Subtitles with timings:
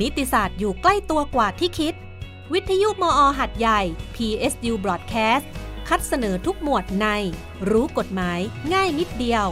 [0.00, 1.94] นิติศาสตร์อยู่ใกล้ตัวกว่าที่คิด
[2.52, 3.80] วิทยุมอหัดใหญ่
[4.14, 5.46] PSU Broadcast
[5.88, 7.06] คัดเสนอทุกหมวดใน
[7.70, 8.40] รู้กฎหมาย
[8.72, 9.46] ง่ายนิดเดียว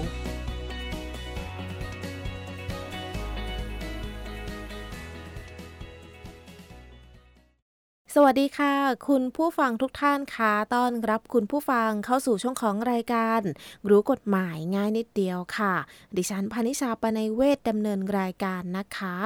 [8.15, 8.75] สวัสดีค่ะ
[9.09, 13.41] คุณผู้ฟังทุกท่านคะต้อนรับคุณผู้ฟังเข้าสู่ช่วงของรายการ
[13.89, 15.75] รู้กฎหมายง่ายนิดเดียวค่ะ
[16.17, 19.17] ดิฉันพานิชาปนัยเวทดำเนินรายการนะคะ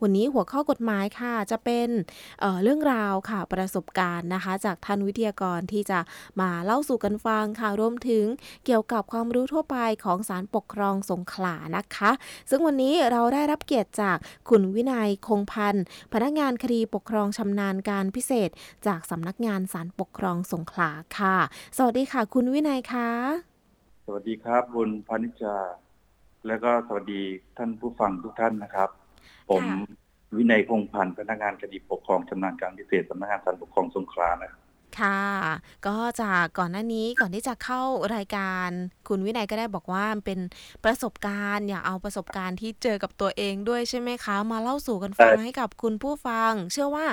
[0.00, 1.88] วันนี้หัวข้อกฎหมายค่ะ จะเป็น
[2.40, 5.98] เเรื่องราวค่ะประสบการณ์นะคะ จากท่านวิทยากรที่จะ
[6.40, 8.24] มาเล่าสู่กันฟังค่ะรวมถึง
[8.66, 12.10] เกี่ยวกับความรู้ทั่วไปของศาลปกครองสงขลานะคะ
[12.50, 14.16] ซึ่งวันนี้เราได้รับเกียรติจาก
[14.48, 18.50] คุณวินัยคงพันธ์พนักงานคดีปกครองชำนาญการพิเศษ
[18.86, 21.36] จากสำนักงานศาลปกครองสงขลาค่ะ
[21.76, 23.10] สวัสดีค่ะ คุณวินัยค่ะ
[24.06, 25.56] สวัสดีครับคุณพานิจา
[26.46, 27.22] และก็สวัสดี
[27.56, 28.88] ท่านผู้ฟังทุกท่านนะครับ
[29.50, 29.64] ผม
[30.36, 34.59] วินัยคงพันธ์พนักงานคดีปกครองชำนาญการพิเศษสำนักงานศาลปกครองสงขลานะครับ
[35.00, 35.18] ค่ะ
[35.86, 37.82] ก็จากก่อนหน้านี้ก่อนที่จะเข้า
[38.14, 38.68] รายการ
[39.08, 40.40] คุณวินัยก็ได้บอกว่าเป็น
[40.84, 47.06] ประสบการณ์ อยากเอาประสบการณ์ที่เจอกับตัวเองด้วยใช่ไหมคะ มาเล่าสู่กันฟังให้กับคุณผู้ฟัง เชื่อว่า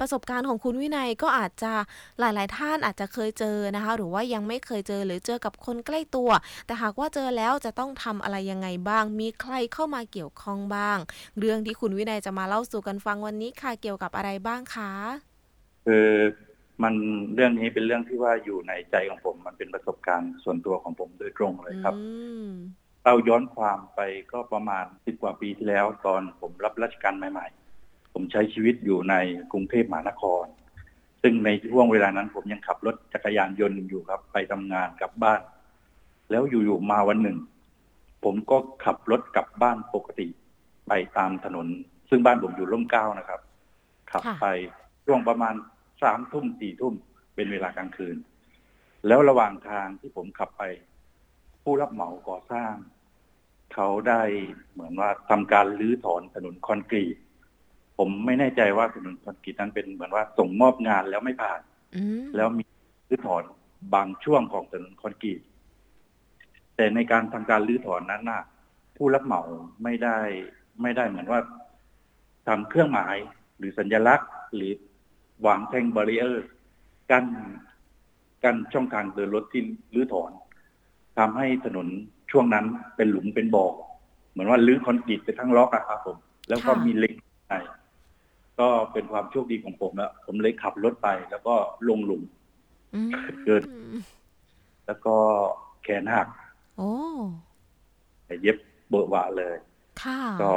[0.00, 1.72] ประสบการณ์ของคุณวินัยก็อาจจะ
[2.20, 6.30] หลาย ๆ ท่านอาจจะเคยเจอนะคะ หรือว่ายังไม่เคยเจอหรือเจอกับคนใกล้ตัว
[6.66, 10.98] แต่หากว่าเจอแล้วจะต้องทำอะไรยังไงบ้าง มีใครเข้ามาเกี่ยวข้องบ้าง
[11.38, 14.92] เรื่องที่คุณวินัยจะมาเล่าสู่กันฟังวันนี้ค่ะเกี่ยวกับอะไรบ้างคะ
[15.86, 16.10] คือ
[16.82, 16.94] มัน
[17.34, 21.94] เรื่องนี้เป็นเรื่องที่ว่าอยู่ในใจของผม มันเป็นประสบการณ์ส่วนตัวของผมโดยตรงเลยครับ
[23.04, 24.00] เราย้อนความไป
[24.32, 27.46] ก็ประมาณสิบกว่าปีที่แล้ว ตอนผมรับราชการใหม่
[27.80, 29.14] ๆ ผมใช้ชีวิตอยู่ใน
[29.52, 30.44] กรุงเทพมหานคร
[31.22, 35.40] ซึ่งในช่วงเวลานั้น ผมยังขับรถจักรยานยนต์อยู่ครับ ไปทำงานกลับบ้าน
[36.30, 37.38] แล้วอยู่ๆมาวันหนึ่ง
[38.24, 40.26] ผมก็ขับรถกลับบ้านปกติ
[40.88, 41.66] ไปตามถนน
[42.10, 43.40] ซึ่งบ้านผมอยู่ร่มเก้านะครับ
[44.12, 44.46] ขับไป
[45.06, 45.54] ช่วงประมาณ
[46.04, 46.94] สามทุ่มสี่ทุ่ม
[47.34, 48.16] เป็นเวลากลางคืน
[49.06, 50.62] แล้วระหว่างทางที่ผมขับไป
[51.62, 52.74] ผู้รับเหมาก่อสร้าง
[53.74, 54.22] เขาได้
[54.72, 57.16] เหมือนว่าทำการรื้อถอนถนนคอนกรีต
[57.98, 61.60] ผมไม่แน่ใจว่าถนนคอนกรีตนั้นเป็นเหมือนว่าส่งมอบงานแล้วไม่ผ่าน
[62.36, 62.64] แล้วมี
[63.08, 63.42] รื้อถอน
[63.94, 65.40] บางช่วงของถนนคอนกรีต
[66.76, 68.42] แต่ในการทำการรื้อถอนนั้นน่ะ
[68.96, 69.42] ผู้รับเหมา
[69.84, 70.18] ไม่ได้
[70.82, 71.40] ไม่ได้เหมือนว่า
[72.48, 73.16] ทำเครื่องหมาย
[73.58, 74.72] หรือสัญลักษณ์หรือ
[75.46, 76.46] วางแท่งบารีเออร์
[77.10, 77.24] กัน
[78.44, 79.62] กันช่องทางเดินรถที่
[79.94, 80.30] รื้อถอน
[81.18, 81.86] ทำให้ถนน
[82.30, 82.64] ช่วงนั้น
[82.96, 83.66] เป็นหลุมเป็นบ่อ
[84.30, 86.16] เหมือนว่าลื้อคอนกรีตไปทั้งล็อกอะครับผม
[86.48, 87.14] แล้วก็มีเหล็ก
[87.48, 87.54] ใน
[88.60, 91.54] ก็เป็นความโชคดีของผมแล้วผมเลยขับรถไป แล้วก็
[91.88, 92.22] ลงหลุม
[93.44, 93.62] เกิด
[94.86, 95.16] แล้วก็
[95.82, 96.28] แขนหัก
[96.76, 96.90] โอ้
[98.42, 98.56] เย็บ
[98.88, 99.56] เบอะหวะเลย
[100.40, 100.50] ก็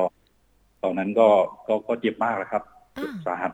[0.83, 1.27] ตอนนั้นก็
[1.67, 2.63] ก็ก็เจ็บมากแล้วครับ
[3.25, 3.51] สาหัส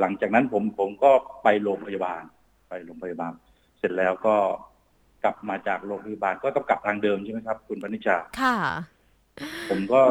[0.00, 1.10] หลังจากนั้นผมผมก็
[1.42, 2.22] ไปโรงพยาบาล
[2.68, 3.32] ไปโรงพยาบาล
[3.78, 4.36] เสร็จแล้วก็
[5.24, 8.56] กลับมาจากโรงพยาบาลก็ต้องกลับทางเดิมใช่ไหมครับ คุณปณิชาค่ะ
[9.70, 10.02] ผมก็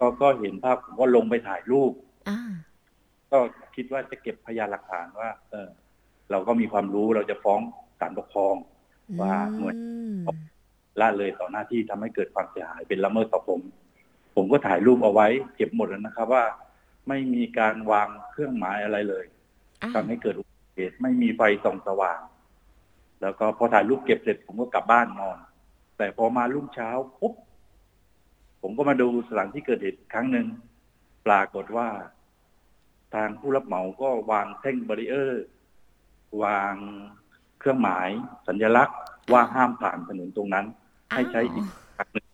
[0.00, 1.92] ก็ก็เห็นภาพผมก็ลงไปถ่ายรูป
[3.30, 3.38] ก็
[3.76, 5.68] คิดว่าจะเก็บพยานหลักฐานว่า เออ
[6.30, 7.60] เราก็มีความรู้เราจะฟ้อง
[8.00, 8.54] ศาลปกครอง
[9.20, 9.74] ว่าหน่วย
[11.00, 13.60] ละเลยต่อหน้าที่ทำให้เกิดความเสียหายเป็นละเมิดต่อผม
[14.36, 15.26] ผมก็ถ่ายรูปเอาไว้
[15.56, 16.44] เก็บหมดแล้วนะครับ ว่า
[17.08, 19.24] ไม่มีการวางเครื่องหมายอะไรเลย
[19.94, 22.20] ทำให้เกิดอุบัติเหตุไม่มีไฟส่องสว่าง
[23.22, 25.38] แล้วก็พอถ่ายรูปเก็บเสร็จผมก็กลับบ้านนอน
[25.98, 26.90] แต่พอมารุ่งเช้า
[27.20, 27.34] ปุ๊บ
[28.62, 30.46] ผมก็มาดูสถานที่เกิดเหตุครั้งหนึ่ง
[31.26, 31.88] ปรากฏว่า
[33.14, 35.44] ทางผู้รับเหมาก็วางแท่งบารีเออร์
[36.42, 36.74] วาง
[37.58, 38.08] เครื่องหมาย
[38.48, 38.98] สัญลักษณ์
[39.32, 40.66] ว่าห้ามผ่านถนนตรงนั้น
[41.14, 42.26] ให้ใช้อีกครั้งหนึ่ง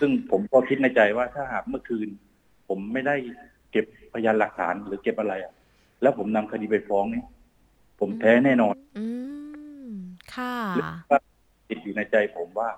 [0.00, 2.08] ซึ่งผมก็คิดในใจว่าถ้าหากเมื่อคืน
[2.68, 3.16] ผมไม่ได้
[3.74, 5.52] เก็บพยานหลักฐานหรือเก็บอะไรอะ
[6.02, 7.22] แล้วผมนำคดีไปฟ้องนี่
[8.00, 9.06] ผมแพ้แน่นอน อื
[9.86, 9.90] ม
[10.34, 10.54] ค่ะ
[11.68, 12.68] ติดอยู่ในใจผมว่า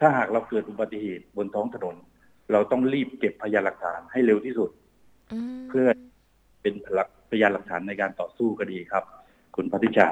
[0.00, 1.96] ถ้าหากเราเกิดอุบัติเหตุบนท้องถนน
[2.52, 4.70] เราต้องรีบเก็บพยานหลักฐานให้เร็วที่สุด
[5.68, 5.86] เพื่อ
[6.62, 6.74] เป็น
[7.30, 9.04] พยานหลักฐานในการต่อสู้คดีครับ
[9.56, 10.08] คุณพัทิชา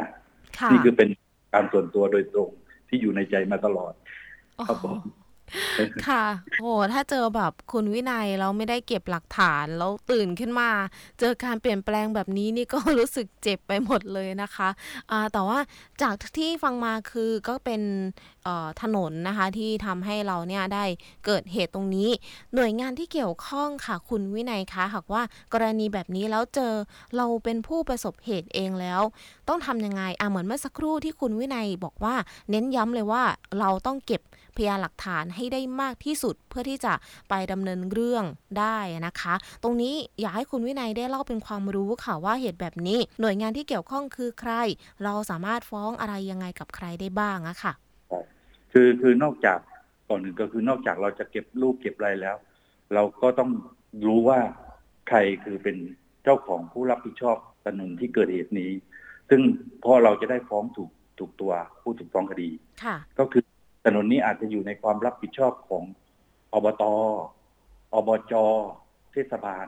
[0.71, 1.09] นี่คือเป็น
[1.55, 2.51] การส่วนตัวโดยตรง
[2.89, 3.93] ที่อยู่ในใจมาตลอด
[4.69, 4.97] ครับผม
[6.07, 6.25] ค่ะ
[6.61, 10.71] โอ้ถ้าเจอแบบคุณวินัยแล้วไม่ได้เก็บหลักฐานแล้วตื่นขึ้นมา
[11.21, 14.69] เจอการเปลี่ยนแปลงแบบนี้นี่ก็รู้สึกเจ็บไปหมดเลยนะคะ
[15.33, 15.59] แต่ว่า
[16.03, 17.83] จากที่ฟังมาคือก็เป็น
[18.83, 20.85] ถนนนะคะที่ทำให้เราเนี่ยได้
[21.27, 22.09] เกิดเหตุตรงนี้
[22.55, 25.23] หน่วยงานที่เกี่ยวข้องค่ะ คุณวินัยคะหากว่า
[25.53, 26.73] กรณีแบบนี้แล้วเจอ
[27.17, 29.01] เราเป็นผู้ประสบเหตุเองแล้ว
[29.49, 32.15] ต้องทำยังไงอะเหมือนเมื่อสักครู่ที่คุณวินัยบอกว่า
[32.51, 33.23] เน้นย้ำเลยว่า
[33.61, 34.23] เราต้องเก็บ
[34.59, 36.93] พพยานหลักฐานให้ได้มากที่สุดเพื่อที่จะ
[37.29, 38.25] ไปดำเนินเรื่อง
[38.59, 44.53] ได้นะคะ ตรงนี้อยากให้คุณวินัยได้เล่าเป็นความรู้ค่ะว่าเหตุแบบนี้ หน่วยงานที่เกี่ยวข้องคือใคร
[45.05, 47.73] เราสามารถฟ้องอะไรยังไงกับใครได้บ้างอะค่ะ
[48.73, 49.59] คือคือนอกจาก
[50.09, 52.37] ก่อนหนึ่งก็คือนอกจากเราจะเก็บรูปเก็บอะไรแล้ว
[52.95, 53.51] เราก็ต้อง
[54.07, 54.41] รู้ว่า
[55.09, 55.77] ใครคือเป็น
[56.25, 58.71] เจ้าของผู้รับผิดชอบถนนที่เกิดเหตุนี้
[59.31, 59.41] ซึ่ง
[59.85, 61.53] พอเราจะได้ฟ้องถูกถูกตัว
[61.83, 62.51] ผู้ถูกฟ้องคดี
[63.19, 63.43] ก็คือ
[63.85, 65.85] ถนนนี้อาจจะอยู่ในความรับผิดชอบของ
[66.53, 66.85] อบต
[67.95, 68.33] อบจ
[69.13, 69.67] เทศบาล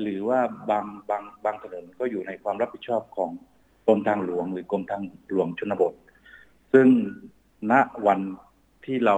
[0.00, 0.40] หรือว่า
[0.70, 3.30] บางบางบางถนนก็อยู่ในความรับผิดชอบของ
[3.86, 5.92] กรมทางหลวง หรือกรมทางหลวงชนบท
[6.72, 6.86] ซึ่ง
[7.70, 7.72] ณ
[8.06, 8.20] วัน
[8.84, 9.16] ที่เรา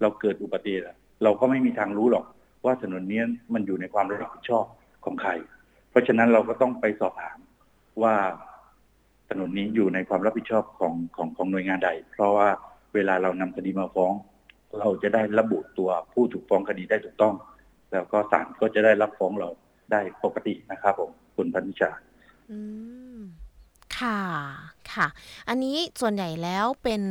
[0.00, 0.86] เราเกิดอุบัติเหตุ
[1.22, 2.24] เราก็ไม่มีทางรู้หรอก
[2.64, 3.22] ว่าถนนนี้
[3.54, 4.64] มันอยู่ในความรับผิดชอบ
[5.04, 5.30] ของใคร
[5.90, 7.38] เพราะฉะนั้นเราก็ต้องไปสอบถาม
[8.02, 8.14] ว่า
[9.30, 12.48] ถนนนี้อยู่ในความรับผิดชอบของของของหน่วยงานใด เพราะว่า
[12.94, 14.12] เวลาเรานำคดีมาฟ้อง
[14.78, 17.34] เราจะได้ระบุตัวผู้ถูกฟ้องคดีได้ถูกต้อง
[17.92, 19.50] แล้วก็ศาลก็จะได้รับฟ้องเรา
[19.92, 21.90] ได้ปกตินะครับผมคุณพันธิชา
[22.50, 22.58] อื
[23.16, 23.18] ม
[23.98, 24.20] ค่ะ
[24.92, 25.06] ค่ะ
[25.48, 27.02] อันนี้ส่วนใหญ่แล้วเป็น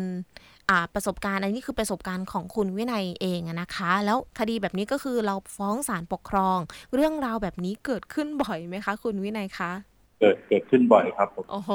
[0.93, 6.59] ประสบการณ์อันนี้คือประสบการณ์ของคุณวินัยเองนะคะ แล้วคดีแบบนี้ก็คือเราฟ้องศาลปกครอง
[6.93, 9.71] เรื่องราวแบบนี้เกิดขึ้นบ่อยไหมคะ คุณวินัยคะ
[10.19, 11.71] เกิดเกิดขึ้นบ่อยครับผมโอ้โห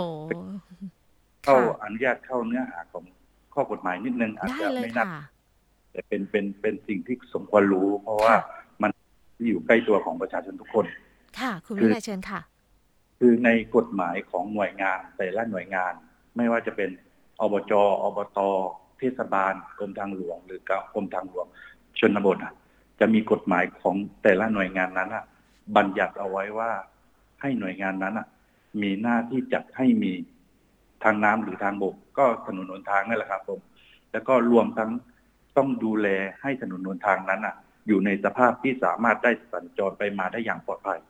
[1.44, 3.02] เข้าอนุญาตเข้าเนื้อหาของ
[3.56, 5.06] ข้อกฎหมายนิดนึงอาจจะไม่นับ
[5.93, 8.35] แต่เป็นเป็นเป็นสิ่งที่สมควรรู้ เพราะว่า
[8.82, 8.91] มัน
[9.49, 10.87] อยู่ใกล้ตัวของประชาชนทุกคน
[11.38, 12.41] ค่ะ คุณวินัยเชิญค่ะ
[13.19, 15.93] คือในกฎหมายของหน่วยงานแต่ละหน่วยงาน
[16.37, 16.91] ไม่ว่าจะเป็น
[17.41, 17.82] อบจอ
[18.17, 18.38] บต
[18.99, 20.61] เทศบาลกรมทางหลวง หรือ
[20.94, 21.47] กรมทางหลวง
[21.99, 22.38] ชนบท
[23.00, 25.11] จะมีกฎหมายของแต่ละหน่วยงานนั้น
[25.76, 26.70] บัญญัติเอาไว้ว่า
[27.41, 28.14] ให้หน่วยงานนั้น
[28.82, 30.12] มีหน้าที่จัดให้มี
[31.05, 33.61] ทางน้ำหรือทางบก ก็ถนนหนทางนั่นแหละครับผม
[34.13, 34.91] แล้วก็รวมทั้ง
[35.57, 36.09] ต้องดูแล
[36.43, 37.55] ให้ถนนหนทางนั้นอะ
[37.87, 41.01] อยู่ในสภาพที่สามารถได้สัญจรไปมาได้อย่างปลอดภัย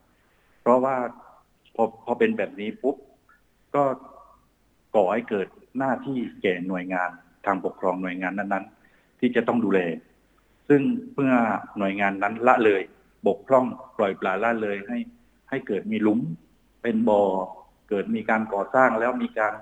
[0.63, 0.97] เพราะว่า
[1.75, 2.97] พอพอเป็นแบบนี้ปุ๊บ
[3.75, 3.85] ก็
[4.97, 5.49] ก่อให้เกิด
[5.79, 7.11] หน้าที่แก่หน่วยงาน
[7.47, 9.81] ทางปกครองหน่วยงานนั้นๆ ที่จะต้องดูแล
[10.69, 10.83] ซึ่ง
[11.15, 11.33] เมื่อ
[11.79, 12.83] หน่วยงานนั้นละเลย
[13.27, 13.67] บกพร่อง
[13.99, 14.99] ปล่อยปละละเลยให้
[15.49, 16.21] ให้เกิดมีลุ้ม
[16.83, 17.23] เป็นบ่อ
[17.89, 19.53] เกิดมีการก่อสร้างแล้วมีการ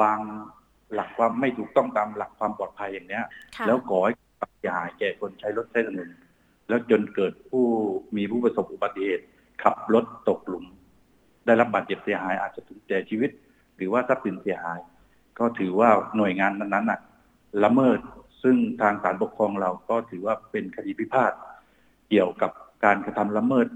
[0.00, 0.18] วาง
[0.94, 3.24] หลักความไม่ถูกต้องตามหลักความปลอดภัยอย่างเนี้ย
[3.66, 4.12] แล้วก่อให้
[4.60, 6.10] เสียหายแก่คนใช้รถใช้ถนน
[6.68, 7.64] แล้วจนเกิดผู้
[8.16, 9.24] มีผู้ประสบอุบัติเหตุ
[9.62, 10.66] ขับรถตกหลุม
[11.46, 13.30] ได้รับบาดเจ็บเสียหายอาจจะถึงแก่ชีวิต
[13.76, 14.78] หรือว่าทรัพย์สินเสียหาย
[15.38, 17.00] ก็ถือว่าหน่วยงานนั้นๆน่ะ
[17.64, 17.98] ละเมิด
[18.42, 21.32] ซึ่งทางศาลปกครองเราก็ถือว่าเป็นคดีพิพาท
[22.08, 22.50] เกี่ยวกับ
[22.84, 23.66] การกระทำละเมิด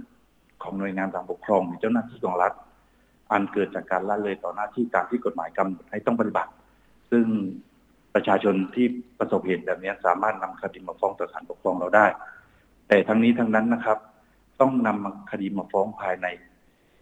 [0.62, 2.52] ของหน่วยงานทางปกครองหรือเจ้าหน้าที่ของรัฐ
[3.32, 6.52] อันเกิดจากการละเลยต่อหน้าที่ตามที่กฎหมายกำหนดให้ต้องปฏิบัติ
[7.10, 7.24] ซึ่ง
[8.14, 8.86] ประชาชนที่
[9.18, 12.06] ประสบเหตุแบบนี้สามารถนำคดีมาฟ้องต่อศาลปกครองเราได้
[12.88, 13.98] แต่ทั้งนี้ทั้งนั้นนะครับ
[14.60, 16.26] ต้องนำคดีมาฟ้องภายใน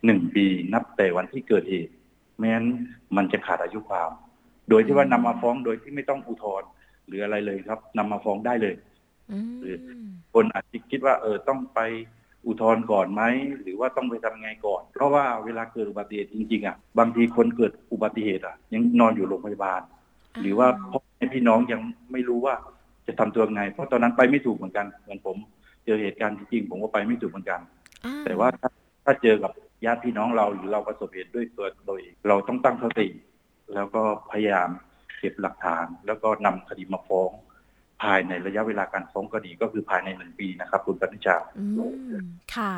[0.04, 1.92] หนึ่งปีนับแต่วันที่เกิดเหตุ
[2.38, 2.62] แม้น
[3.16, 4.10] มันจะขาดอายุความ
[4.70, 6.68] โดยที่ว่านำมาฟ้องโดยที่ไม่ต้องอุทธรณ์
[7.06, 8.74] หรืออะไรเลยครับนำมาฟ้องได้เลย
[9.60, 9.76] หรือ
[10.34, 11.80] คนอาจจะคิดว่าเออต้องไป
[12.46, 13.22] อุทธรณ์ก่อนไหม
[13.62, 19.80] หรือว่าต้องไปทำไงก่อน เพราะว่าเวลาเกิดอุบัติเหตุจริงๆอะบางทีคนเกิดอุบัติเหตุอะ ยังนอนอยู่โรงพยาบาล
[20.40, 21.80] หรือว่าพ่อแม่พี่น้องยัง
[22.12, 22.54] ไม่รู้ว่า
[23.06, 25.36] จะทำตัวไง เพราะตอนนั้นไปไม่ถูกเหมือนกันเหมือนผม
[25.84, 27.60] เจอเหตุการณ์จริงๆผมก็ไปไม่ถูกเหมือนกัน
[28.24, 28.70] แต่ว่าถ้า
[29.04, 29.52] ถ้าเจอกับ
[29.84, 33.08] ญาติพี่น้องเราหรือเราประสบเหตุด้วยตัวโดยเราต้องตั้งสติ
[33.74, 34.68] แล้วก็พยายาม
[35.18, 37.30] เก็บหลักฐาน แล้วก็นำคดีมาฟ้อง
[38.02, 41.36] ภายในระยะเวลาการฟ้องคดีก็คือภายในหนึ่งปีนะครับ คุณปณิชา
[42.56, 42.74] ค่ะ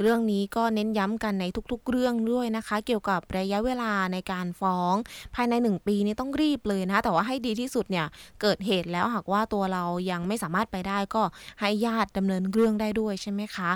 [0.00, 4.94] เรื่องนี้ก็เน้นย้ำกันในทุกๆ เรื่องด้วยนะคะ เกี่ยวกับระยะเวลาในการฟ้อง
[5.34, 8.06] ภายใน 1 ปีนี้ต้องรีบเลยนะแต่ว่าให้ดีที่สุดเนี่ย
[8.40, 11.22] เกิดเหตุแล้วหากว่าตัวเรายังไม่สามารถไปได้ก็
[11.60, 13.70] ให้ญาติดำเนินเรื่องได้ด้วยใช่ไหมคะ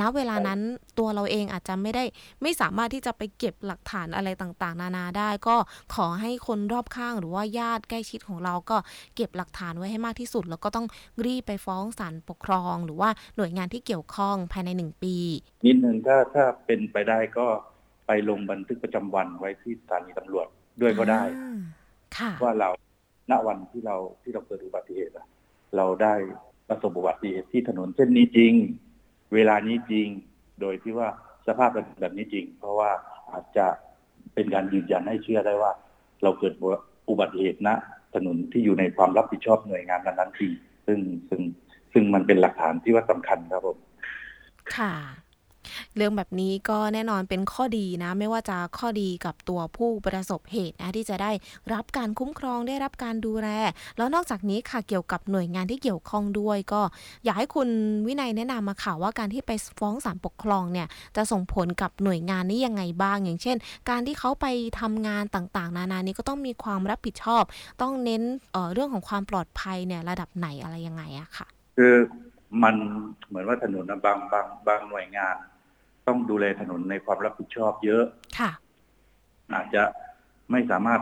[0.00, 0.60] ณเวลานั้น
[0.98, 2.04] ตัวเราเองอาจจะไม่ได้
[2.42, 5.56] ไม่สามารถที่จะไปเก็บหลักฐานอะไรต่างๆ นานาได้ ก็
[5.94, 8.76] ขอให้คนรอบข้างหรือว่าญาติใกล้ชิดของเราก็
[9.16, 10.86] เก็บหลักฐานไว้ให้มากที่สุด แล้วก็ต้อง
[11.24, 15.16] รีบไปฟ้องศาลปกครอง หรือว่าหน่วยงานที่เกี่ยวข้องภายใน 1 ปี
[15.66, 17.46] นิดนึงถ้าถ้าเป็นไปได้ก็
[18.06, 20.46] ไปลงบันทึกประจำวันไว้ที่สถานีตำรวจ
[20.82, 21.22] ด้วยก็ได้
[22.42, 22.70] ว่าเรา
[23.30, 25.12] ณวันที่เราที่เราเกิดอุบัติเหตุ
[25.76, 26.14] เราได้
[26.68, 28.52] ประสบอุบัติเหตุที่ถนนเส้นนี้จริง
[29.34, 30.08] เวลานี้จริง
[30.60, 31.08] โดยที่ว่า
[31.46, 32.90] สภาพเป็นแบบนี้จริง เพราะว่า
[33.32, 33.66] อาจจะ
[34.34, 35.72] เป็นการยืนยันให้เชื่อได้ว่า
[36.22, 36.54] เราเกิด
[37.08, 37.68] อุบัติเหตุณ
[38.14, 40.52] ถนนที่อยู่ในความรับผิดชอบหน่วยงานนั้นๆจริง
[40.86, 41.40] ซึ่งซึ่ง
[41.92, 43.78] ซึ่งมันเป็นหลักฐานที่ว่าสำคัญครับผม
[44.76, 44.92] ค่ะ
[45.96, 51.30] เรื่องแบบนี้ก็แน่นอนเป็นข้อดีนะ ไม่ว่าจะข้อดีกับตัวผู้ประสบเหตุนะที่จะได้
[51.72, 53.48] รับการคุ้มครองได้รับการดูแล
[53.96, 56.82] แล้วนอกจากนี้ค่ะเกี่ยวกับหน่วยงานที่เกี่ยวข้องด้วยก็
[57.24, 57.68] อยากให้คุณ
[58.06, 63.56] วินัยแนะนำมาค่ะว่าการที่ไปฟ้องศาลปกครองเนี่ยจะส่งผลกับหน่วยงานนี้ยังไงบ้าง อย่างเช่น
[63.90, 64.46] การที่เขาไป
[64.80, 67.42] ทำงานต่างๆ นานานี้ก็ต้องมีความรับผิดชอบ
[67.82, 71.46] ต้องเน้นเเรื่องของความปลอดภัยเนี่ยระดับไหนอะไรยังไงอะค่ะ
[71.76, 71.94] คือ
[72.62, 72.74] มัน
[73.26, 75.36] เหมือนว่าถนนบางบางบางหน่วยงาน
[76.08, 78.04] ต้องดูแลถนนในความรับผิดชอบเยอะ
[78.38, 78.50] ค่ะ
[79.54, 79.82] อาจจะ
[80.50, 81.00] ไม่สามารถ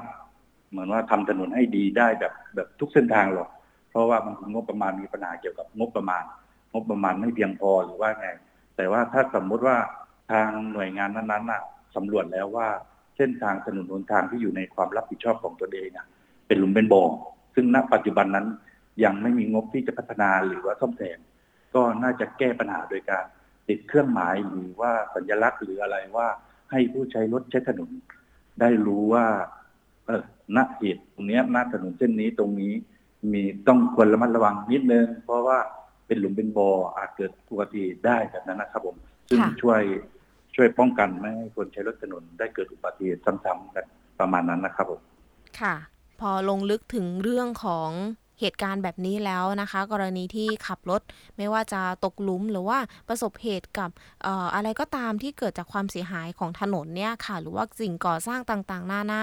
[0.70, 3.48] เหมือนว่าทำถนนให้ดีได้แบบแบบทุกเส้นทางหรอก
[3.90, 6.22] เพราะว่ามันงบประมาณมีปัญหาเกี่ยวกับงบประมาณ
[6.72, 8.28] งบประมาณไม่เพียงพอหรือว่าไง
[8.76, 9.76] แต่ว่าถ้าสมมุติว่า
[10.30, 11.62] ทางหน่วยงานนั้นๆน่ะ
[11.96, 12.68] สำรวจแล้วว่า
[13.16, 16.06] เส้นทางถนนหนทางที่อยู่ในความรับผิดชอบของตัวเองน่ะ
[16.46, 17.02] เป็นหลุมเป็นบ่อ
[17.54, 18.46] ซึ่งณปัจจุบันนั้น
[19.04, 21.18] ยังไม่มีงบที่จะพัฒนาหรือว่าซ่อมแซม
[21.74, 23.24] ก็น่าจะแก้ปัญหาโดยการ
[23.68, 26.28] ติดเครื่องหมายหรือว่าสัญลักษณ์หรืออะไรว่า
[26.70, 27.90] ให้ผู้ใช้รถใช้ถนน
[28.60, 29.26] ได้รู้ว่า
[30.06, 30.22] เออ
[30.56, 32.72] ณเหตุตรงนี้ณถนนเส้นนี้ตรงนี้
[33.32, 35.58] มีต้องควรระมัดระวังนิดนึง เพราะว่า
[36.06, 38.96] เป็นหลุมเป็นบ่ออาจเกิดอุบัติเหตุได้แบบนั้นนะครับ ผม
[39.28, 39.82] ซึ่งช่วย
[40.56, 43.84] ช่วยป้องกันไม่ให้คนใช้รถถนนได้เกิดอุบัติเหตุซ้ำๆกัน
[44.20, 45.00] ประมาณนั้นนะครับผม
[45.60, 45.74] ค่ะ
[46.20, 47.90] พอลงลึกถึงเรื่องของ
[48.40, 51.02] เหตุการณ์แบบนี้แล้วนะคะ กรณีที่ขับรถ
[51.36, 53.90] ไม่ว่าจะตกหลุมหรือว่าประสบเหตุกับ
[54.26, 59.22] อออะไรก็ตามที่เกิดจากความเสียหายของถนนเนี่ยค่ะ หรือว่าสิ่งก่อสร้างต่างๆ หน้าหน้า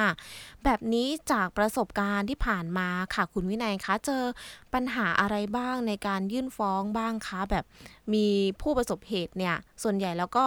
[0.64, 4.24] แบบนี้จากประสบการณ์ที่ผ่านมาค่ะคุณวินัยคะเจอ
[4.74, 7.66] ปัญหาอะไรบ้างในการยื่นฟ้องบ้างคะแบบ
[8.14, 8.26] มี
[8.62, 10.46] ผู้ประสบเหตุเนี่ยส่วนใหญ่แล้วก็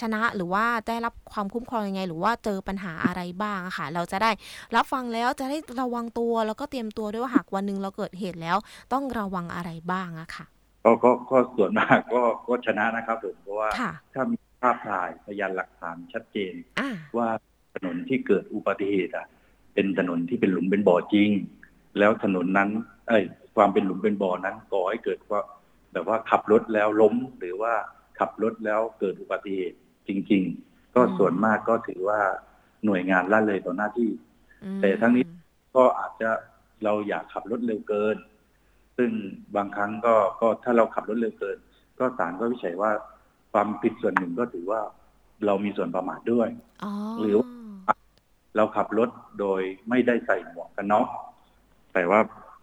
[0.00, 4.30] ชนะหรือว่าได้รับความคุ้มครองยังไง หรือว่าเจอปัญหาอะไรบ้างค่ะ เราจะได้
[4.76, 8.56] รับฟังแล้วจะได้ระวังตัวแล้วก็เตรียมตัวด้วยว่าหากวันหนึ่งเราเกิดเหตุแล้ว
[8.92, 10.44] ต้องระวังอะไรบ้างอะค่ะ
[10.84, 13.68] ก็ก็ก็ส่วนมากก็ก็ชนะนะครับผมเพราะว่า
[14.14, 16.54] ถ้ามีภาพถ่ายพยานหลักฐานชัดเจน
[17.16, 17.28] ว่า
[17.74, 19.26] ถนนที่เกิดอุบัติเหตุอะ
[19.74, 21.30] เป็นถนนที่เป็นหลุมเป็นบ่อจริง
[21.98, 22.70] แล้วถนนนั้น
[23.08, 23.24] เอ้ย
[23.56, 25.40] ความเป็นหลุมเป็นบ่อนั้นก่อให้เกิดว่า
[25.92, 27.72] แบบว่าขับรถแล้วล้มหรือว่า
[28.18, 32.20] ขับรถแล้วเกิดอุบัติเหตุ จริง ๆ ก็ส่วนมากก็ถือว่า
[32.84, 34.10] หน่วยงานละเลยต่อหน้าที่
[34.80, 35.24] แต่ทั้งนี้
[35.76, 36.30] ก็อาจจะ
[36.84, 38.16] เราอยากขับรถเร็วเกิน
[38.96, 39.10] ซึ่ง
[39.56, 41.56] บางครั้งก็ก็ถ้าเราขับรถเร็วเกิน
[41.98, 42.90] ก็ศาลก็วิจัยว่า
[43.52, 44.80] ความผิดส่วนหนึ่งก็ถือว่า
[45.46, 46.48] เรามีส่วนประมาทด้วย
[47.20, 47.36] หรือ
[48.56, 51.06] เราขับรถโดยไม่ได้ใส่หมวกกันน็อก
[51.94, 52.20] แต่ว่า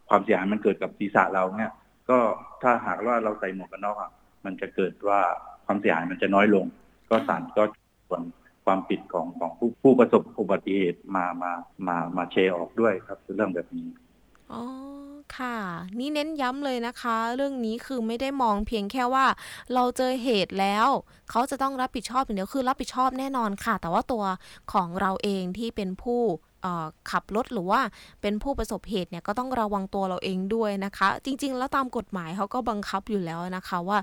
[0.10, 1.74] ความเสียหายมันเกิดกับศีรษะเราเนี่ย
[2.10, 2.20] ก็
[2.62, 4.12] ถ้าหากว่าเราใส่หมวกกันน็อกอะ
[4.46, 5.20] มันจะเกิดว่า
[5.66, 6.66] ความเสียหายมันจะน้อยลง
[7.12, 7.64] ก็ศาลก็
[8.08, 8.22] ส่วน
[8.66, 11.52] ความผิดของของผู้ผู้ประสบอุบัติเหตุมามา
[11.88, 13.88] มามาเชออกด้วยครับเรื่องแบบนี้
[14.52, 14.64] อ๋อ
[15.38, 15.58] ค่ะ
[16.00, 19.26] นี่เน้นย้ำเลยนะคะ เรื่องนี้คือไม่ได้มองเพียงแค่ว่า
[19.74, 20.88] เราเจอเหตุแล้ว
[21.30, 24.24] เขาจะต้องรับผิดชอบอย่างเดียวคือรับผิดชอบแน่นอนค่ะ แต่ว่าตัว
[24.74, 26.22] ของเราเองที่เป็นผู้
[27.12, 27.82] ขับรถหรือว่า
[28.22, 34.00] เป็นผู้ประสบเหตุเนี่ยก็ต้องระวังตัวเราเองด้วยนะคะ จริง ๆ แล้วตามกฎหมายเขาก็บังคับอยู่แล้วนะคะว่า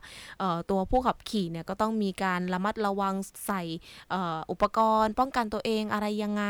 [0.70, 3.14] ตัวผู้ขับขี่เนี่ยก็ต้องมีการระมัดระวัง
[3.46, 3.62] ใส่
[4.50, 6.44] อุปกรณ์ ป้องกันตัวเองอะไรยังไง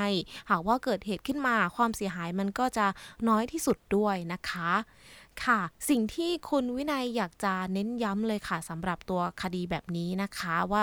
[0.51, 2.87] หากว่าเกิดเหตุขึ้นมาความเสียหายมันก็จะ
[3.29, 4.73] น้อยที่สุดด้วยนะคะ
[5.47, 10.83] ค่ะ สิ่งที่คุณวินัยอยากจะเน้นย้ำเลยค่ะสำหรับตัวคดีแบบนี้นะคะว่า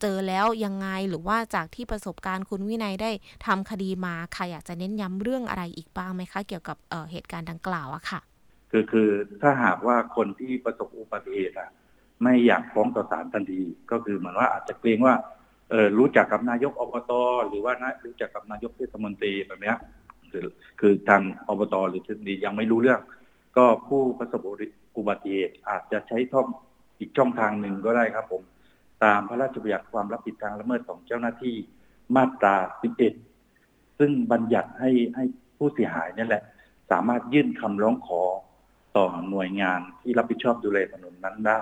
[0.00, 3.10] เจอแล้วยังไงหรือว่าจากที่ประสบการณ์คุณวินัยได้
[3.46, 8.20] ทำคดีมาค่ะอยากจะเน้นย้ำเรื่องอะไรอีกบ้างไหมคะ เกี่ยวกับเเหตุการณ์ดังกล่าวอะค่ะ
[8.70, 9.08] คือคือ
[9.42, 11.70] ถ้าหากว่าคนที่ประสบอุบัติเหตุอะ
[12.22, 13.60] ไม่อยากฟ้องต่อศาลทันที
[13.90, 15.14] ก็คือเหมือนว่าอาจจะเกรงว่า
[15.70, 17.12] เออรู้จักกับนายกอบต
[17.48, 19.74] หรือว่านะรู้จักกับนายกเทศมนตรีแบบนี้
[20.32, 20.46] คือ
[20.80, 23.00] คือทางอบตหรือเทศมนตรียังไม่รู้เรื่อง
[23.56, 24.40] ก็ผู้ประสบ
[24.96, 26.46] อุบัติเหตุอาจจะใช้ท่อง
[26.98, 28.42] อีกช่องทางหนึ่งก็ได้ครับผม
[29.04, 31.56] ตามพระราชบัญญัติความรับผิดทางละเมิดของเจ้าหน้าที่
[32.16, 32.56] มาตรา
[33.26, 35.24] 11 ซึ่งบัญญัติให้ให้
[35.58, 36.42] ผู้เสียหายนี่แหละ
[36.90, 38.22] สามารถยื่นคำร้องขอ
[38.96, 41.60] ต่อหน่วยงานที่รับผิดชอบดูแลถนนนั้นได้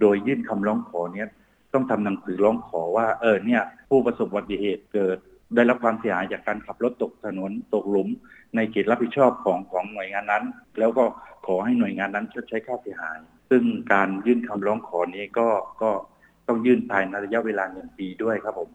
[0.00, 1.28] โดยยื่นคำร้องขอเนี้ย
[1.72, 5.18] ต้องทำหนังสือร้องขอว่า เออเนี่ย ผู้ประสบอุบัติเหตุเกิด
[5.54, 8.08] ได้รับความเสียหายจากการขับรถตกถนนตกหลุม
[8.56, 10.44] ในเขตรับผิดชอบของของหน่วยงานนั้น
[10.78, 11.04] แล้วก็
[11.46, 13.18] ขอให้หน่วยงานนั้นชดใช้ค่าเสียหาย
[13.50, 13.62] ซึ่ง
[13.92, 15.48] การยื่นคำร้องขอนี้ก็
[15.82, 15.90] ก็
[16.48, 18.70] ต้องยื่นภายในระยะเวลาหนึ่งปีด้วยครับผม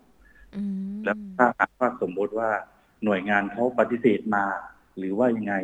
[1.04, 2.50] แล้วถ้าหากว่าสมมติว่า
[3.06, 4.46] หน่วยงานเขาปฏิเสธมา
[4.98, 5.56] หรือว่ายังไง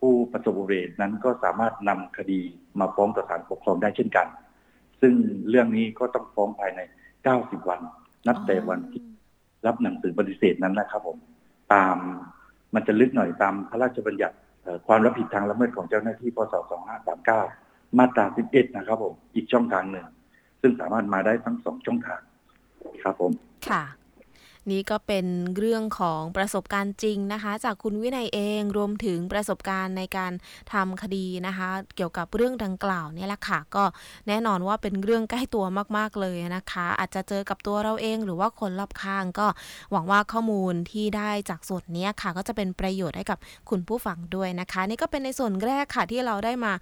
[0.00, 2.40] ผู้ประสบอุบัติเหตุนั้นก็สามารถนำคดี
[2.80, 4.26] มาฟ้องต่อศาลปกครองได้เช่นกัน
[5.00, 5.14] ซึ่ง
[5.48, 6.80] เรื่องนี้ก็ต้องฟ้องภายใน
[7.24, 7.80] 90 วัน
[8.26, 9.02] นับแต่วันที่
[9.66, 11.16] รับหนังสือปฏิเสธนั้นนะครับผม
[11.72, 11.96] ตาม
[12.74, 14.36] มันจะลึกหน่อยตามพระราชบัญญัติ
[14.86, 16.54] ความรับผิดทางละเมิดของเจ้าหน้าที่พศ
[17.26, 20.06] 2539 มาตรา 11 นะครับผม อีกช่องทางหนึ่ง
[20.60, 22.20] ซึ่งสามารถมาได้ทั้งสองช่องทาง
[23.02, 23.32] ครับผม
[23.70, 23.82] ค่ะ
[24.70, 25.26] นี่ก็เป็น
[25.56, 30.32] เรื่องของประสบการณ์จริงนะคะ จากคุณวินัยเองรวมถึงประสบการณ์ในการ
[30.72, 33.84] ทำคดีนะคะ เกี่ยวกับเรื่องดังกล่าวนี่แหละค่ะก็
[34.28, 35.64] แน่นอนว่าเป็นเรื่องใกล้ตัว
[35.96, 39.46] มากๆเลยนะคะ อาจจะเจอกับตัวเราเองหรือว่าคนรอบข้างก็
[39.92, 43.38] หวังว่าข้อมูลที่ได้จากส่วนนี้ค่ะ ก็จะเป็นประโยชน์ให้กับ
[43.70, 46.72] คุณผู้ฟังด้วยนะคะ นี่ก็เป็นในส่วนแรกค่ะที่เราได้มา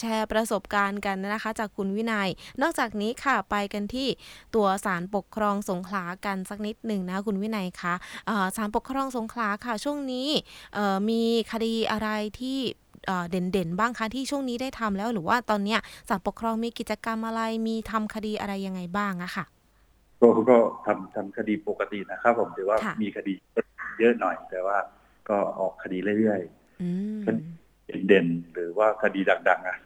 [0.00, 2.28] แชร์ประสบการณ์กันนะคะ จากคุณวินัย
[2.62, 4.08] นอกจากนี้ค่ะไปกันที่
[4.54, 7.94] ตัวศาลปกครองสงขลากันสักนิดหนึ่งนะคุณวินัยคะ
[8.56, 10.28] ศาลปกครองสงขลาค่ะ ช่วงนี้
[11.10, 12.08] มีคดีอะไร
[12.40, 12.58] ที่
[13.30, 15.76] เด่นๆ บ้างคะที่ช่วงนี้ได้ทำแล้ว หรือว่าตอนนี้
[16.08, 19.44] ศาลปกครองมีกิจกรรมอะไรมีทำคดีอะไรยังไงบ้างอะค่ะ
[20.20, 23.34] ก็ก็ทำทำคดีปกตินะครับ ผมถือว่ามีคดี
[23.98, 24.78] เยอะหน่อย แต่ว่า
[25.28, 27.42] ก็ออกคดีเรื่อยๆคดี
[28.06, 29.78] เด่นหรือว่าคดีดังๆอะ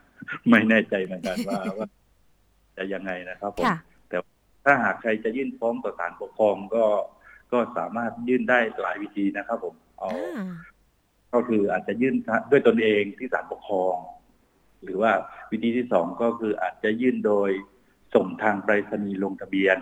[0.50, 1.87] ไม่แน่ใจเหมือนกันว่าว่า
[2.76, 3.64] จะยังไงนะครับผม
[4.08, 4.18] แต่
[4.64, 6.85] ถ้าหากใครจะยื่นฟ้องต่อศาลปกครองก็
[7.52, 10.10] ก็สามารถยื่นได้หลายวิธีนะครับผมเอา
[11.34, 12.14] ก็คืออาจจะยื่น
[12.50, 13.96] ด้วยตนเองที่ศาลปกครอง
[14.82, 15.12] หรือว่า
[15.50, 17.50] วิธีที่สองก็คืออาจจะยื่นโดย
[18.14, 19.78] ส่งทางไปรษณีย์ลงทะเบียน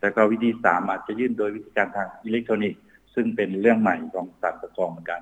[0.00, 2.82] แล้วก็วิธีสามอาจจะยื่นโดยวิธีการทางอิเล็กทรอนิกส์
[3.14, 5.20] ซึ่งเป็นเรื่องใหม่ของศาลปกครองเหมือนกัน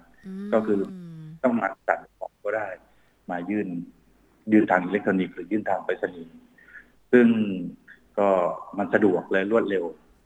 [0.52, 0.80] ก็คือ
[1.42, 2.68] ต้องมาศาลปกครองก็ได้
[3.30, 3.68] มายื่น
[4.52, 6.34] ยื่นทางอิเล็กทรอนิกส์หรือยื่นทางไปรษณีย์
[7.12, 7.26] ซึ่ง
[8.18, 8.28] ก็
[8.78, 9.84] มันสะดวกและรวดเร็ว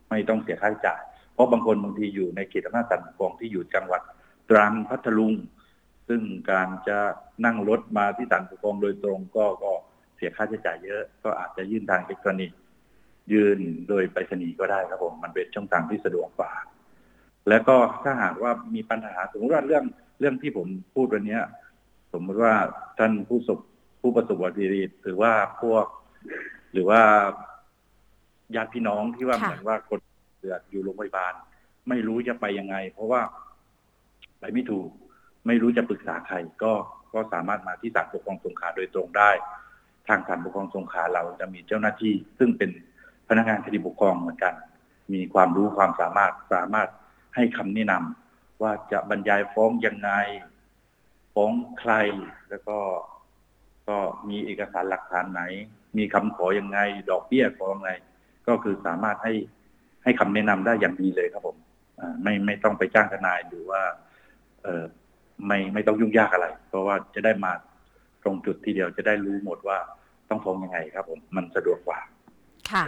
[0.09, 1.01] ไม่ต้องเสียค่าใช้จ่าย
[1.39, 4.01] เพราะบางคนบางทีอยู่ในเขตอำนาจศาลปกครองที่อยู่จังหวัด
[4.49, 5.33] ตรังพัทลุง
[6.07, 6.97] ซึ่งการจะ
[7.45, 9.71] นั่งรถมาที่ศาลปกครองโดยตรงก็ก็
[10.15, 12.57] เสียค่าใช้จ่ายเยอะ ก็อาจจะยื่นทางอิเล็กทรอนิกส์
[13.31, 16.51] ยื่นโดยไปรษณีย์ก็ได้ครับผมมันเป็นช่องทางที่สะดวกกว่า
[17.49, 19.83] แล้วก็ถ้าหากว่ามีปัญหาสมมติว่าเรื่อง
[20.19, 21.39] เรื่องที่ผมพูดวันนี้
[22.13, 22.53] สมมติว่า
[22.99, 23.59] ท่านผู้สบ
[24.01, 25.85] ผู้ประสบอุบัติเหตุหรือว่าพวก
[26.73, 27.01] หรือว่า
[28.55, 29.99] ญาติพี่น้องที่ว่าเหมือนว่าคน
[30.39, 31.33] เดือดอยู่โรงพยาบาล
[31.89, 33.21] ไม่รู้จะไปยังไง เพราะว่า
[34.39, 34.89] ไปไม่ถูก
[35.47, 36.73] ไม่รู้จะปรึกษาใครก็
[37.13, 39.31] ก็สามารถมาที่ศาลปกครองสงขลาโดยตรงได้
[40.07, 42.69] ทางศาลปกครองสงขลาเราจะมีเจ้าหน้าที่ ซึ่งเป็น
[43.27, 44.53] พนักงานคดีปกครองเหมือนกัน
[45.13, 46.89] มีความรู้ความสามารถสามารถ
[47.35, 50.11] ให้คำแนะนำว่าจะบรรยายฟ้องยังไง
[51.33, 51.93] ฟ้องใคร
[52.49, 52.77] แล้วก็
[53.89, 53.97] ก็
[54.29, 55.41] มีเอกสารหลักฐานไหน
[55.97, 57.91] มีคำขอยังไง ดอกเบี้ยขอยังไง
[58.47, 59.33] ก็คือสามารถให้
[60.03, 61.55] ให้คำแนะนำได้อย่างดีเลยครับผม
[62.23, 63.81] ไม่ไม่ต้องไปจ้างทนายหรือว่า
[64.63, 64.83] เออ
[65.47, 67.51] ไม่ไม่ต้องยุ่งยากอะไร เพราะว่าจะได้มา
[68.23, 69.77] ตรงจุดทีเดียวจะได้รู้หมดว่า
[70.29, 71.99] ต้องฟ้องยังไงครับผมมันสะดวกกว่า
[72.71, 72.85] ค่ะ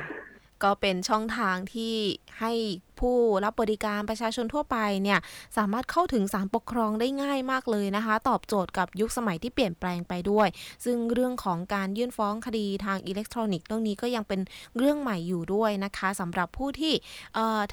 [0.63, 1.95] ก็เป็นช่องทางที่
[2.39, 2.51] ให้
[2.99, 5.19] ผู้รับบริการประชาชนทั่วไปเนี่ย
[5.57, 10.47] สามารถเข้าถึงสารปกครองได้ง่ายมากเลยนะคะ ตอบโจทย์กับยุคสมัยที่เปลี่ยนแปลงไปด้วย
[10.85, 14.41] ซึ่งเรื่องของการยื่นฟ้องคดีทางอิเล็กทรอนิกส์เรื่องนี้ก็ยังเป็น
[14.77, 16.93] เรื่องใหม่อยู่ด้วยนะคะสำหรับผู้ที่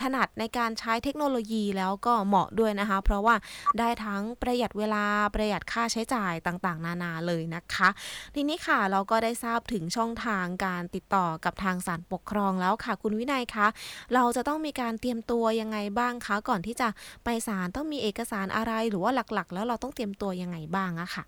[0.00, 3.34] ถนัดในการใช้เทคโนโลยีแล้วก็เหมาะด้วยนะคะ เพราะว่า
[3.78, 7.88] ได้ทั้งประหยัดเวลาประหยัดค่าใช้จ่ายต่างๆ นานาเลยนะคะ
[8.34, 13.66] ทีนี้ค่ะเราก็ได้ทราบถึงช่องทางการติดต่อกับทางศาลปกครองแล้วค่ะ คุณวินัยคะ
[14.14, 16.88] เราจะต้องมีการเตรียมตัวยังไงบ้างคะก่อนที่จะ
[17.24, 21.24] ไปศาลต้องมีเอกสารอะไรหรือว่าหลักๆ แล้วเราต้องเตรียมตัวยังไงบ้างอะค่ะ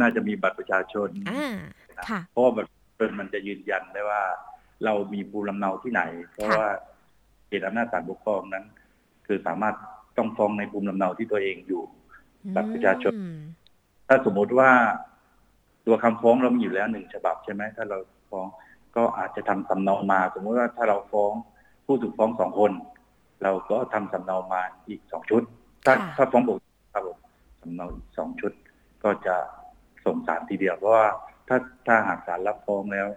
[0.00, 1.54] น่าจะมีบัตรประชาชนอ่า
[2.08, 4.22] ค่ะเพราะบัตรประชาชนมันจะยืนยันได้ว่า
[4.84, 6.66] เรามีภูมิลำเนาที่ไหน เพราะว่า
[7.46, 8.64] เขตอำนาจศาลปกครองนั้น
[9.26, 9.74] คือสามารถ
[10.18, 11.82] ต้องฟ้องในภูมิลำเนาที่ตัวเองอยู่
[12.54, 13.12] บัตรประชาชน
[14.08, 14.70] ถ้าสมมติว่า
[15.86, 17.98] ตัวคำฟ้องเรามีอยู่แล้วหนึ่งฉบับใช่ไหมถ้าเรา
[18.30, 18.46] ฟ้อง
[18.96, 21.32] ก็อาจจะทำสำเนามา สมมติว่าถ้าเราฟ้อง
[21.84, 22.72] ผู้ถูกฟ้องสองคน
[23.42, 25.42] เราก็ทำสำเนามาอีกสองชุด
[25.84, 26.58] ถ้าถ้าฟ้องบุก
[26.94, 27.18] ครับผม
[27.60, 28.52] สำเนาอีกสองชุด
[29.04, 29.36] ก็จะ
[30.04, 31.06] ส่งสารทีเดียวเพราะว่า
[31.48, 33.08] ถ้าถ้าหากศาลรับฟ้องแล้ว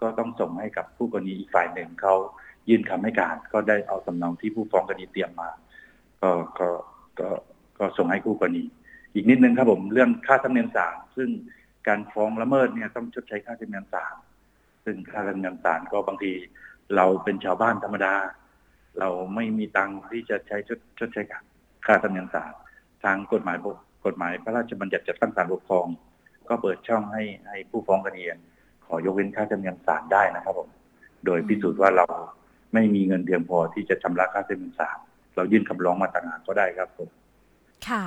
[0.00, 2.14] ก็ต้องส่งให้กับผู้กรณีอีกฝ่ายหนึ่งเขา
[2.68, 5.50] ยื่นคำให้การ ก็ได้เอาสำเนาที่ผู้ฟ้องคดีเตรียมมา
[6.20, 6.68] ก็ก็
[7.20, 7.28] ก็
[7.78, 8.64] ก็ส่งให้ผู้กรณี
[9.14, 11.28] อีกนิดนึงครับผมเรื่องค่าธรรมเนียมศาลซึ่ง
[11.88, 14.14] การฟ้องละเมิดเนี่ยต้องชดใช้ค่าธรรมเนียมศาล
[14.84, 16.32] ซึ่งค่าธรรมเนียมศาลก็บางที
[16.96, 18.14] เราเป็นชาวบ้านธรรมดา
[18.98, 21.22] เราไม่มีตังค์ที่จะใช้ชดชดใช้
[21.86, 22.52] ค่าธรรมเนียมศาล
[23.04, 23.56] ทางกฎหมาย
[24.06, 25.86] กฎหมายพระราชบัญญัติจัดตั้งศาลปกครอง
[26.48, 28.22] ก็เปิดช่องให้ให้ผู้ฟ้องคดี
[28.86, 30.68] ขอยกเว้นค่าธรรมเนียมศาลได้นะครับผม
[31.26, 32.06] โดยพิสูจน์ว่าเรา
[32.74, 34.98] ไม่มีเงินเพียงพอที่จะชำระค่าธรรมเนียมศาล
[35.36, 37.08] เรายื่นคำร้องมาต่างหากก็ได้ครับผม
[37.88, 38.04] ค่ะ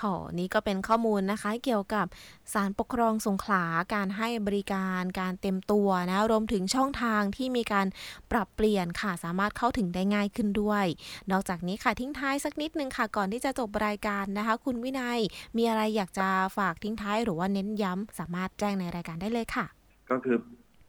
[0.00, 2.06] หอนี่ก็เป็นข้อมูลนะคะเกี่ยวกับ
[2.52, 7.86] สารปกครองสงขลาการให้บริการการเต็มตัวนะรวมถึงช่องทางที่มีการ
[8.32, 10.84] ปรับเปลี่ยนค่ะสามารถเข้าถึงได้ง่ายขึ้นด้วย
[11.30, 15.20] นอกจากนี้ค่ะทิ้งท้ายสักนิดนึงค่ะก่อนที่จะจบรายการนะคะ คุณวินัย
[15.56, 19.66] มีอะไรอยากจะฝากทิ้งท้ายหรือว่าเน้นย้ำสามารถแจ้งในรายการได้เลยค่ะ
[20.10, 20.36] ก็คือ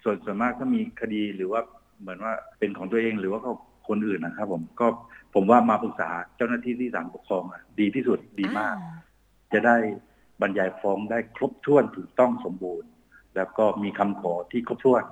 [0.03, 1.61] ส่วนส่วนมากถ้ามีคดีหรือว่า
[2.01, 3.53] เหมือนว่าเป็นของตัวเองหรือว่าเขา
[3.89, 4.87] คคนอื่นนะครับ ผมก็
[5.35, 8.75] ผมว่ามาปรึกษาเจ้าหน้าที่ที่ศาลปกครองอะดีที่สุดดีมาก
[9.53, 9.77] จะได้
[10.41, 12.89] บรรยายฟ้องได้ครบถ้วนถูกต้องสมบูรณ์
[13.35, 15.03] แล้วก็มีคำขอที่ครบถ้วน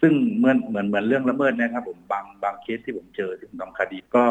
[0.00, 4.24] ซึ่งเหมือนเหมือนเหมือนเรื่องละเมิดนะครับ ผมบางบางเคสที่ผมเจอที่ผมทำคดีก็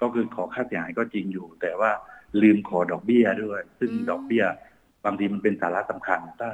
[0.00, 1.90] ก็คือขอค่าเสียหายก็จริงอยู่ แต่ว่า
[2.42, 4.44] ลืมขอดอกเบี้ยด้วย ซึ่งดอกเบี้ย
[5.04, 6.50] บางทีมันเป็นสาระสำคัญ ถ้า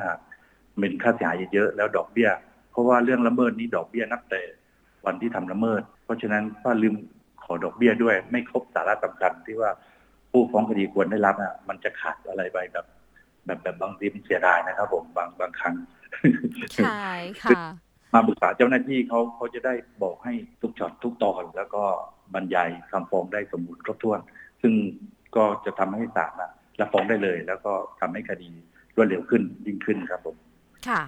[0.79, 2.31] เป็นค่าเสียหายเยอะแล้วดอกเบี้ย
[2.71, 4.43] เพราะว่าเรื่องละเมิดนี้ดอกเบี้ยนับแต่
[5.07, 6.95] วันที่ทำละเมิดเพราะฉะนั้นถ้าลืม
[7.45, 9.71] ขอดอกเบี้ยด้วย ไม่ครบสาระสำคัญที่ว่า
[10.31, 12.87] ผู้ฟ้องคดีควรได้รับอะมันจะขาดอะไรไปแบบ
[13.47, 15.75] แบบแบบบางทีมันเสียดายนะครับ ผมบางบางครั้ง
[16.75, 17.07] ใช่
[17.45, 17.63] ค่ะ
[18.13, 21.83] มาปรึกษาเจ้าหน้าที่เขาเขาจะได้บอกให้ทุกช็อตทุกตอน แล้วก็
[22.35, 24.21] บรรยายคำฟ้องได้สมบูรณ์ครบถ้วน
[24.63, 24.73] ซึ่ง
[25.37, 26.33] ก็จะทำให้ศาล
[26.81, 28.51] รับฟ้องได้เลย แล้วก็ทำให้คดี
[28.97, 30.37] รวดเร็วขึ้นยิ่งขึ้นครับผม
[30.89, 31.03] ค่ะ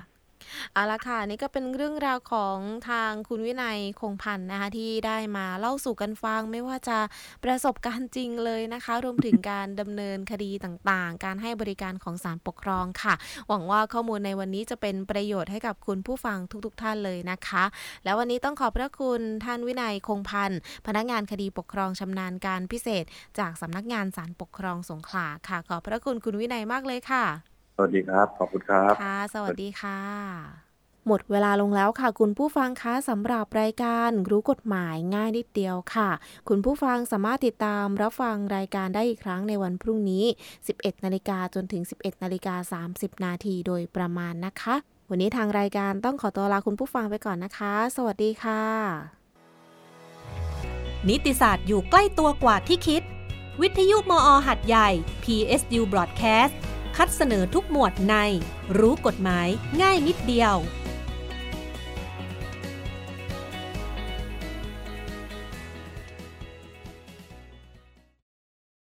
[0.72, 6.98] เอาละค่ะนี่ก็เป็นเรื่องราวของทางคุณวินัยคงพันธ์นะคะที่ได้มาเล่าสู่กันฟังไม่ว่าจะ
[7.44, 13.14] ประสบการณ์จริงเลยนะคะ รวมถึงการดำเนินคดีต่างๆ การให้บริการของศาลปกครองค่ะ
[13.48, 17.64] หวังว่าข้อมูลในวันนี้จะเป็นประโยชน์ให้กับคุณผู้ฟังทุกๆท่านเลยนะคะ
[18.04, 23.04] แล้ววันนี้ต้องขอบพระคุณท่านวินัยคงพันธ์พนักงานคดีปกครองชำนาญการพิเศษ
[23.38, 30.00] จากสำนักงานศาลปกครองสงขลาค่ะ ขอบพระคุณคุณวินัยมากเลยค่ะ สวัสดีครับ ขอบคุณครับ ค่ะ สวัสดีค่ะ
[31.06, 36.10] หมดเวลาลงแล้วค่ะ คุณผู้ฟังคะสำหรับรายการรู้กฎหมายง่ายนิดเดียวค่ะ
[36.48, 40.24] คุณผู้ฟังสามารถติดตามรับฟังรายการได้อีกครั้งในวันพรุ่งนี้
[40.64, 44.74] 11 นาฬิกาจนถึง 11 นาฬิกา 30 นาทีโดยประมาณนะคะ
[45.10, 48.62] วันนี้ทางรายการต้องขอตัวลาคุณผู้ฟังไปก่อนนะคะ สวัสดีค่ะ
[51.08, 53.02] นิติศาสตร์อยู่ใกล้ตัวกว่าที่คิด
[53.60, 54.88] วิทยุมอหัดใหญ่
[55.24, 56.54] PSU Broadcast
[56.96, 58.14] คัดเสนอทุกหมวดใน
[58.78, 59.48] รู้กฎหมาย
[59.82, 60.54] ง่ายนิดเดียว